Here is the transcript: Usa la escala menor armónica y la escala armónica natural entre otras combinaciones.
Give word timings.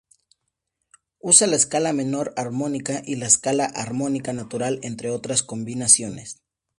Usa 1.19 1.45
la 1.45 1.55
escala 1.57 1.93
menor 1.93 2.33
armónica 2.35 3.03
y 3.05 3.17
la 3.17 3.27
escala 3.27 3.65
armónica 3.65 4.33
natural 4.33 4.79
entre 4.81 5.11
otras 5.11 5.43
combinaciones. 5.43 6.41